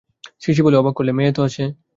[0.41, 1.63] CC বলে, অবাক করলে, মেয়ে এত আছে।